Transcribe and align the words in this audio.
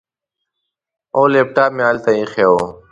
هو، 1.15 1.23
لیپټاپ 1.33 1.71
مې 1.75 1.83
هلته 1.89 2.09
ایښی 2.17 2.45
و. 2.49 2.53